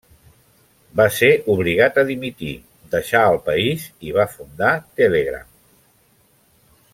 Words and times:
Va 1.01 1.05
ser 1.17 1.29
obligat 1.55 1.99
a 2.01 2.05
dimitir, 2.07 2.53
deixar 2.95 3.21
el 3.35 3.37
país 3.51 3.85
i 4.09 4.15
va 4.17 4.27
fundar 4.33 4.73
Telegram. 5.03 5.47